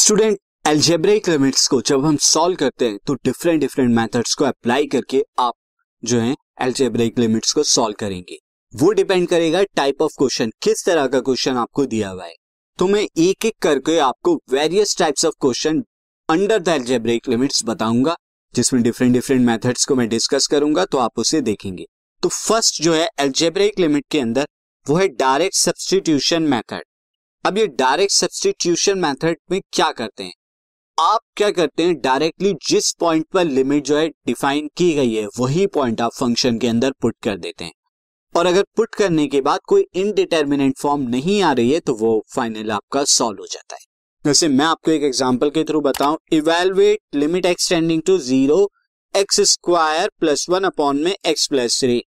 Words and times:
Student 0.00 0.38
algebraic 0.68 1.28
limits 1.28 1.66
को 1.68 1.80
जब 1.80 2.04
हम 2.04 2.16
सॉल्व 2.16 2.56
करते 2.56 2.86
हैं 2.88 2.98
तो 3.06 3.14
डिफरेंट 3.14 3.60
डिफरेंट 3.60 3.90
मेथड्स 3.94 4.34
को 4.34 4.44
अप्लाई 4.44 4.86
करके 4.86 5.22
आप 5.38 5.54
जो 6.02 6.20
है 6.20 6.34
एल्जेब्रिक 6.62 7.18
लिमिट्स 7.18 7.52
को 7.52 7.62
सॉल्व 7.62 7.96
करेंगे। 8.00 8.38
वो 8.74 8.92
डिपेंड 8.92 9.28
करेगा 9.28 9.62
टाइप 9.76 10.02
ऑफ़ 10.02 10.12
क्वेश्चन 10.18 10.52
किस 10.62 10.84
तरह 10.86 11.06
का 11.06 11.20
क्वेश्चन 11.20 11.56
आपको 11.56 11.86
दिया 11.86 12.08
हुआ 12.08 12.24
है। 12.24 12.34
तो 12.78 12.86
मैं 12.88 13.02
एक 13.02 13.46
एक 13.46 13.54
करके 13.62 13.98
आपको 13.98 14.34
various 14.50 14.96
types 14.98 15.24
of 15.24 15.34
question 15.40 15.84
under 16.28 16.58
the 16.58 16.68
algebraic 16.68 17.28
limits 17.28 17.64
बताऊँगा, 17.64 18.16
जिसमें 18.54 18.82
डिफरेंट 18.82 19.12
डिफरेंट 19.12 19.46
मेथड्स 19.46 19.84
को 19.84 19.94
मैं 19.94 20.08
डिस्कस 20.08 20.46
करूँगा 20.46 20.84
तो 20.84 20.98
आप 20.98 21.18
उसे 21.18 21.40
देखेंगे। 21.42 21.86
तो 22.22 22.28
फ़र्स्ट 22.28 22.82
जो 22.82 22.94
है 22.94 23.08
एल्जेब्रिक 23.20 23.78
लिमिट 23.78 24.06
के 24.10 24.20
अंदर, 24.20 24.46
वो 24.86 24.96
है 24.96 25.08
डायरेक्ट 25.08 25.56
सब्सटीट्यूशन 25.56 26.42
मेथड 26.44 26.82
अब 27.44 27.58
ये 27.58 27.66
डायरेक्ट 27.68 28.12
सब्सटीट्यूशन 28.12 28.98
मेथड 28.98 29.36
में 29.50 29.60
क्या 29.72 29.90
करते 29.90 30.24
हैं? 30.24 30.32
आप 30.98 31.20
क्या 31.36 31.50
करते 31.50 31.82
हैं? 31.82 31.94
डायरेक्टली 32.00 32.52
जिस 32.68 32.92
पॉइंट 32.92 33.24
पर 33.32 33.44
लिमिट 33.44 33.84
जो 33.84 33.96
है 33.98 34.08
डिफाइन 34.08 34.68
की 34.76 34.92
गई 34.94 35.14
है, 35.14 35.26
वही 35.38 35.66
पॉइंट 35.66 36.00
आप 36.00 36.12
फ़ंक्शन 36.14 36.58
के 36.58 36.66
अंदर 36.66 36.92
पुट 37.02 37.14
कर 37.22 37.36
देते 37.36 37.64
हैं। 37.64 37.72
और 38.34 38.46
अगर 38.46 38.64
पुट 38.76 38.94
करने 38.94 39.26
के 39.26 39.40
बाद 39.40 39.60
कोई 39.68 39.86
इनडिटर्मिनेंट 39.94 40.76
फॉर्म 40.78 41.08
नहीं 41.08 41.40
आ 41.42 41.52
रही 41.52 41.70
है 41.72 41.80
तो 41.80 41.94
वो 41.94 42.12
फाइनल 42.34 42.70
आपका 42.70 43.04
सॉल्व 43.06 43.40
हो 43.40 43.46
जाता 43.46 43.76
है। 43.76 43.80
जैसे 44.24 44.48
मैं 44.48 44.66
आपको 44.66 44.90
एक 44.90 45.02
एग्जांपल 45.02 45.50
के 45.50 45.64
थ्रू 45.64 45.80
बताऊँ। 45.80 46.18
Evaluate 46.32 47.00
limit 47.14 47.46
extending 47.46 48.02
to 48.06 48.18
zero 48.20 48.68
x 49.14 49.40
square 49.50 50.10
plus 50.20 50.46
one 50.50 50.64
upon 50.64 51.02
में 51.04 51.14
एक्स 51.26 51.46
प्लस 51.46 51.80
थ्री 51.80 52.02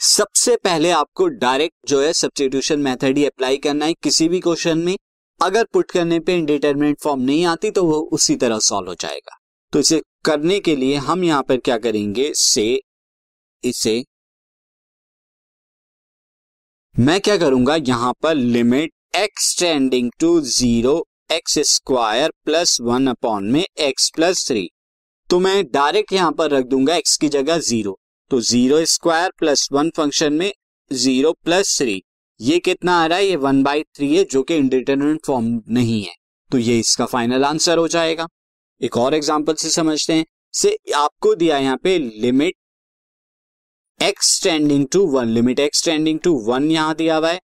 सबसे 0.00 0.54
पहले 0.56 0.90
आपको 0.90 1.26
डायरेक्ट 1.26 1.88
जो 1.88 2.00
है 2.00 2.12
सब्सटीट्यूशन 2.12 2.80
मेथड 2.80 3.18
ही 3.18 3.24
अप्लाई 3.26 3.56
करना 3.56 3.86
है 3.86 3.94
किसी 4.02 4.28
भी 4.28 4.40
क्वेश्चन 4.40 4.78
में। 4.78 4.96
अगर 5.40 5.64
पुट 5.72 5.90
करने 5.90 6.18
पे 6.20 6.34
इंडिटरमिनेट 6.34 7.00
फॉर्म 7.02 7.20
नहीं 7.22 7.44
आती 7.46 7.70
तो 7.70 7.84
वो 7.84 7.98
उसी 8.12 8.36
तरह 8.36 8.58
सॉल्व 8.58 8.88
हो 8.88 8.94
जाएगा। 8.94 9.38
तो 9.72 9.78
इसे 9.78 10.00
करने 10.24 10.60
के 10.60 10.76
लिए 10.76 10.96
हम 11.06 11.24
यहाँ 11.24 11.42
पर 11.42 11.56
क्या 11.58 11.78
करेंगे? 11.78 12.32
से, 12.34 12.80
इसे 13.64 14.04
मैं 16.94 17.20
क्या 17.20 17.36
करूँगा? 17.36 17.76
यहाँ 17.78 18.12
पर 18.22 18.34
limit 18.34 18.92
extending 19.16 20.10
to 20.20 20.40
zero 20.42 21.04
x 21.32 21.58
square 21.68 22.32
plus 22.44 22.80
one 22.80 23.06
upon 23.08 23.52
में 23.52 23.64
एक्स 23.80 24.10
प्लस 24.10 24.46
थ्री 24.48 24.68
तो 25.30 25.38
मैं 25.40 25.62
डायरेक्ट 25.66 26.12
यहाँ 26.12 26.32
पर 26.32 26.50
रख 26.50 26.64
दूँगा 26.66 26.96
एक्स 26.96 27.16
की 27.16 27.28
जगह 27.30 27.58
ज़ीरो 27.60 27.98
तो 28.30 28.40
zero 28.40 28.84
square 28.86 29.30
plus 29.38 29.68
one 29.72 29.90
function 29.96 30.32
में 30.32 30.52
ज़ीरो 30.90 31.32
प्लस 31.44 31.78
थ्री। 31.78 32.02
ये 32.40 32.58
कितना 32.58 32.94
आ 32.94 33.06
रहा 33.06 33.18
है? 33.18 33.26
ये 33.26 33.36
वन 33.36 33.62
बाई 33.62 33.82
थ्री 33.96 34.16
है, 34.16 34.24
जो 34.24 34.42
कि 34.42 34.56
इंडिटरमिनेट 34.56 35.26
फॉर्म 35.26 35.60
नहीं 35.68 36.02
है। 36.04 36.14
तो 36.50 36.58
ये 36.58 36.78
इसका 36.78 37.06
फाइनल 37.06 37.44
आंसर 37.44 37.78
हो 37.78 37.86
जाएगा। 37.88 38.26
एक 38.80 38.96
और 38.96 39.14
एग्ज़ाम्पल 39.14 39.54
से 39.54 39.70
समझते 39.70 40.12
हैं। 40.12 40.24
से 40.54 40.76
आपको 40.96 41.34
दिया 41.34 41.58
यहाँ 41.58 41.76
पे 41.76 41.98
limit 41.98 42.54
extending 44.00 44.86
to 44.92 45.06
one 45.08 45.28
limit 45.28 45.60
extending 45.60 46.18
to 46.20 46.32
one 46.46 46.70
यहाँ 46.70 46.94
दिया 46.94 47.16
हुआ 47.16 47.30
है। 47.30 47.40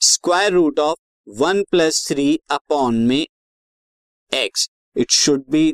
Square 0.00 0.52
root 0.52 0.80
of 0.80 0.98
one 1.26 1.62
plus 1.70 2.06
three 2.08 2.38
upon 2.50 2.96
में 3.06 3.26
x 4.32 4.68
it 4.96 5.10
should 5.12 5.44
be 5.50 5.72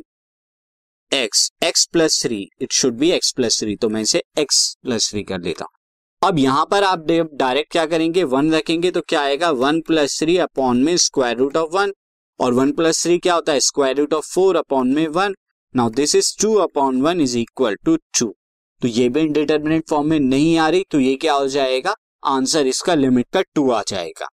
x 1.11 1.49
x 1.63 1.85
plus 1.85 2.21
three 2.23 2.37
it 2.61 2.73
should 2.73 2.93
be 2.97 3.09
x 3.11 3.31
plus 3.35 3.59
three 3.59 3.75
तो 3.75 3.87
मैं 3.89 4.01
इसे 4.01 4.21
एक्स 4.39 4.59
प्लस 4.83 5.09
थ्री 5.11 5.23
कर 5.23 5.41
देता 5.41 5.65
हूँ। 5.65 6.29
अब 6.29 6.37
यहाँ 6.39 6.65
पर 6.71 6.83
आप 6.83 7.05
डायरेक्ट 7.09 7.71
क्या 7.71 7.85
करेंगे? 7.85 8.23
वन 8.23 8.51
रखेंगे 8.53 8.91
तो 8.91 9.01
क्या 9.01 9.21
आएगा? 9.21 9.49
वन 9.51 9.81
प्लस 9.81 10.17
थ्री 10.19 10.37
अपॉन 10.37 10.83
में 10.83 10.95
स्क्वायर 10.97 11.37
रूट 11.37 11.57
ऑफ़ 11.57 11.75
वन 11.75 11.93
और 12.39 12.53
वन 12.53 12.71
प्लस 12.71 13.03
थ्री 13.03 13.17
क्या 13.17 13.33
होता 13.35 13.53
है? 13.53 13.59
Square 13.59 13.97
root 13.97 14.13
of 14.13 14.31
four 14.33 14.55
upon 14.57 14.93
में 14.95 15.07
one 15.09 15.35
now 15.75 15.89
this 15.89 16.15
is 16.15 16.33
two 16.41 16.53
upon 16.59 17.01
one 17.01 17.21
is 17.21 17.37
equal 17.37 17.75
to 17.85 17.97
two 18.19 18.33
तो 18.81 18.87
ये 18.87 19.09
भी 19.09 19.19
इंडिटर्मिनेट 19.21 19.87
फॉर्म 19.89 20.09
में 20.09 20.19
नहीं 20.19 20.57
आ 20.57 20.69
रही 20.69 20.85
तो 20.91 20.99
ये 20.99 21.15
क्या 21.15 21.33
हो 21.33 21.47
जाएगा? 21.49 21.95
आंसर 22.25 22.67
इसका 22.67 22.95
लिमिट 22.95 23.27
का 23.33 23.41
टू 23.55 23.69
आ 23.71 23.83
जाएगा। 23.87 24.27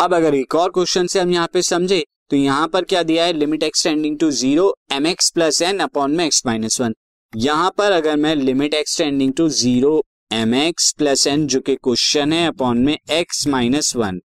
अब 0.00 0.14
अगर 0.14 0.34
एक 0.34 0.54
और 0.54 0.70
क्वेश्चन 0.70 1.06
से 1.06 1.20
हम 1.20 1.32
यहाँ 1.32 1.48
पे 1.52 1.62
समझे 1.64 2.04
तो 2.30 2.36
यहाँ 2.36 2.68
पर 2.68 2.84
क्या 2.84 3.02
दिया 3.02 3.24
है? 3.24 3.32
Limit 3.32 3.62
extending 3.62 4.18
to 4.18 4.30
zero 4.30 4.74
m 4.92 5.06
x 5.06 5.30
plus 5.30 5.60
n 5.62 5.78
upon 5.80 6.16
में 6.16 6.24
एक्स 6.24 6.44
माइनस 6.46 6.80
वन 6.80 6.94
यहाँ 7.32 7.70
पर 7.78 7.92
अगर 7.92 8.16
मैं 8.16 8.34
limit 8.36 8.74
extending 8.74 9.32
to 9.32 9.48
zero 9.48 10.02
m 10.32 10.54
x 10.54 10.92
plus 10.98 11.26
n 11.26 11.46
जो 11.46 11.60
कि 11.60 11.74
क्वेश्चन 11.76 12.32
है 12.32 12.46
अपॉन 12.46 12.78
में 12.78 12.96
एक्स 13.10 13.46
माइनस 13.46 13.94
वन 13.96 14.20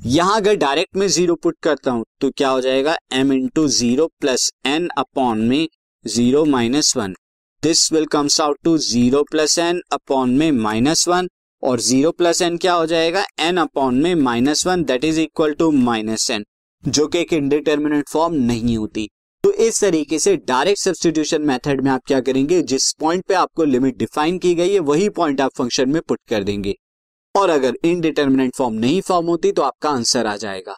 यहाँ 0.00 0.36
अगर 0.36 0.56
डायरेक्ट 0.56 0.96
में 0.96 1.06
ज़ीरो 1.08 1.34
पुट 1.34 1.56
करता 1.62 1.90
हूँ 1.90 2.04
तो 2.20 2.30
क्या 2.30 2.48
हो 2.48 2.60
जाएगा? 2.60 2.96
M 3.12 3.32
into 3.32 3.66
zero 3.68 4.06
plus 4.20 4.50
n 4.66 4.88
upon 4.98 5.40
में 5.48 5.66
zero 6.04 6.44
minus 6.44 6.96
one 6.96 7.14
this 7.62 7.92
will 7.92 8.06
comes 8.06 8.40
out 8.40 8.58
to 8.64 8.76
zero 8.78 9.22
plus 9.30 9.58
n 9.58 9.80
upon 9.92 10.30
में 10.38 10.50
माइनस 10.52 11.06
वन 11.08 11.28
और 11.64 11.80
ज़ीरो 11.80 12.10
प्लस 12.12 12.40
एन 12.42 12.56
क्या 12.56 12.72
हो 12.72 12.86
जाएगा? 12.86 13.24
एन 13.40 13.56
अपॉन 13.56 13.94
में 13.94 14.14
minus 14.14 14.66
one, 14.66 14.82
that 14.84 15.04
is 15.04 15.20
equal 15.20 15.52
to 15.52 15.70
minus 15.70 16.30
n, 16.30 16.44
जो 16.84 17.06
कि 17.06 17.18
एक 17.18 17.32
इंडिटर्मिनेट 17.32 18.08
फॉर्म 18.08 18.34
नहीं 18.34 18.76
होती। 18.76 19.08
तो 19.44 19.52
इस 19.52 19.80
तरीके 19.80 20.18
से 20.18 20.36
डायरेक्ट 20.38 20.80
सब्सटीट्यूशन 20.80 21.42
मेथड 21.42 21.80
में 21.80 21.90
आप 21.90 22.02
क्या 22.06 22.20
करेंगे? 22.20 22.60
जिस 22.62 22.92
पॉइंट 22.92 23.24
पे 23.24 23.34
आपको 23.34 23.64
लिमिट 23.64 23.96
डिफाइन 23.96 24.38
की 24.38 24.54
गई 24.54 24.72
है, 24.72 24.78
वही 24.80 25.08
पॉइंट 25.10 25.40
आप 25.40 25.50
फ़ंक्शन 25.58 25.88
में 25.88 26.00
पुट 26.02 26.20
कर 26.30 26.44
देंगे। 26.44 26.74
और 27.34 27.50
अगर 27.50 27.76
इनडिटर्मिनेट 27.84 28.54
फॉर्म 28.56 28.74
नहीं 28.74 29.00
फॉर्म 29.00 29.26
होती 29.26 29.52
तो 29.52 29.62
आपका 29.62 29.90
आंसर 29.90 30.26
आ 30.26 30.36
जाएगा। 30.36 30.76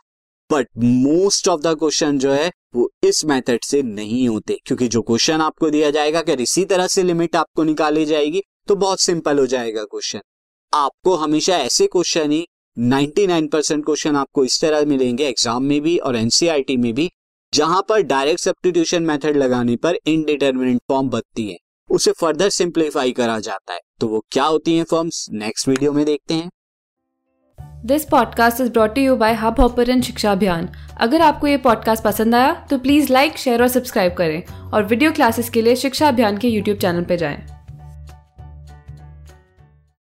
But 0.51 0.69
most 0.79 1.49
of 1.49 1.61
the 1.61 1.75
question 1.79 2.19
जो 2.19 2.33
है, 2.33 2.51
वो 2.75 2.91
इस 3.03 3.25
मेथड 3.25 3.65
से 3.65 3.83
नहीं 3.83 4.29
होते, 4.29 4.59
क्योंकि 4.67 4.89
जो 4.89 5.03
क्वेश्चन 5.03 5.41
आपको 5.41 5.71
दिया 5.71 5.91
जाएगा, 5.91 6.19
अगर 6.19 6.41
इसी 6.41 6.65
तरह 6.65 6.87
से 6.87 7.03
लिमिट 7.03 7.37
आपको 7.37 7.65
निकाली 7.65 8.05
जाएगी 8.07 8.43
तो 8.69 8.77
बहुत 8.77 9.01
सिंपल 9.01 9.39
हो 9.39 9.47
जाएगा 9.47 9.85
क्वेश्चन 9.85 10.21
आपको 10.77 11.15
हमेशा 11.17 11.57
ऐसे 11.57 11.87
क्वेश्चन 11.87 12.31
ही 12.31 12.47
99 12.77 13.49
परसेंट 13.53 13.85
क्वेश्चन 13.85 14.17
आपको 14.17 14.45
इस 14.45 14.61
तरह 14.61 14.85
मिलेंगे 14.85 15.29
एग्ज़ाम 15.29 15.63
में 15.63 15.81
भी 15.81 15.97
और 15.99 16.17
एनसीआरटी 16.17 16.77
में 16.77 16.93
भी, 16.95 17.11
जहाँ 17.53 17.85
पर 17.89 18.03
डायरेक्ट 18.03 18.41
सब्सटीट्यूशन 18.41 19.03
मेथड 19.03 19.37
लगाने 19.37 19.77
पर 19.77 19.99
इनडिटर्मिनेट 20.07 20.81
फॉर्म 20.89 21.09
बनती 21.09 21.49
है। 21.51 21.57
उसे 21.91 22.13
फर्दर 22.13 22.49
सिंप्लीफाई 22.49 23.13
करा 23.13 23.39
जाता 23.39 23.75
है। 23.75 23.81
तो 24.01 24.09
वो 24.09 24.25
क्या 24.31 24.45
होती 24.45 24.77
हैं 24.77 24.85
फॉर्म्स 24.85 25.27
नेक्स्ट 25.33 25.69
वीडियो 25.69 25.93
में 25.93 26.05
देखते 26.05 26.35
हैं। 26.35 26.51
This 27.87 28.05
podcast 28.05 28.61
is 28.61 28.71
brought 28.71 28.99
you 28.99 29.17
by 29.17 29.35
Hubhopper 29.61 30.01
शिक्षा 30.03 30.33
अभियान 30.33 30.69
अगर 31.01 31.21
आपको 31.21 31.47
ये 31.47 31.57
पॉडकास्ट 31.57 32.05
पसंद 32.05 32.35
आया 32.35 32.53
तो 32.71 32.79
प्लीज़ 32.79 33.13
लाइक 33.13 33.39
शेयर 33.39 33.63
और 33.63 33.69
सब्सक्राइब 33.69 34.15
करें। 34.15 34.71
और 34.73 34.85
वीडियो 34.85 35.13
क्लासेस 35.13 35.51
के 35.51 35.63
लिए 35.63 35.77
शिक्षा 35.77 36.09
अभियान 36.09 36.39
के 36.39 36.49
यूट्यूब 36.49 36.79
चैनल 36.79 37.05
पर 37.05 37.17
जाएँ। 37.17 37.56